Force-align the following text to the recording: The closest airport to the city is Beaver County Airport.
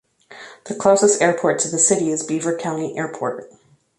The 0.63 0.73
closest 0.73 1.21
airport 1.21 1.59
to 1.59 1.67
the 1.67 1.77
city 1.77 2.09
is 2.09 2.23
Beaver 2.23 2.57
County 2.57 2.97
Airport. 2.97 3.51